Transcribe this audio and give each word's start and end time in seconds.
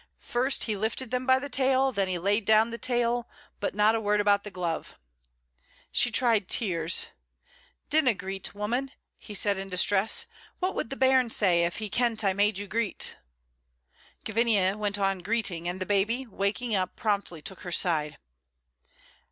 First 0.17 0.63
he 0.63 0.75
lifted 0.75 1.11
them 1.11 1.27
by 1.27 1.37
the 1.37 1.47
tail, 1.47 1.91
then 1.91 2.07
he 2.07 2.17
laid 2.17 2.43
down 2.43 2.71
the 2.71 2.79
tail. 2.79 3.29
But 3.59 3.75
not 3.75 3.93
a 3.93 3.99
word 4.01 4.19
about 4.19 4.43
the 4.43 4.49
glove. 4.49 4.97
She 5.91 6.09
tried 6.09 6.47
tears. 6.47 7.05
"Dinna 7.91 8.15
greet, 8.15 8.55
woman," 8.55 8.89
he 9.19 9.35
said 9.35 9.59
in 9.59 9.69
distress. 9.69 10.25
"What 10.57 10.73
would 10.73 10.89
the 10.89 10.95
bairn 10.95 11.29
say 11.29 11.65
if 11.65 11.75
he 11.75 11.87
kent 11.87 12.23
I 12.23 12.33
made 12.33 12.57
you 12.57 12.65
greet?" 12.65 13.15
Gavinia 14.25 14.75
went 14.75 14.97
on 14.97 15.19
greeting, 15.19 15.67
and 15.69 15.79
the 15.79 15.85
baby, 15.85 16.25
waking 16.25 16.73
up, 16.73 16.95
promptly 16.95 17.43
took 17.43 17.59
her 17.59 17.71
side. 17.71 18.17